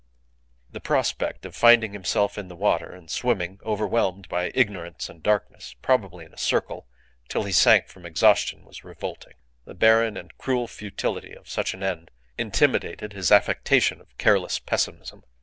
[0.71, 5.75] The prospect of finding himself in the water and swimming, overwhelmed by ignorance and darkness,
[5.83, 6.87] probably in a circle,
[7.29, 9.33] till he sank from exhaustion, was revolting.
[9.65, 15.23] The barren and cruel futility of such an end intimidated his affectation of careless pessimism.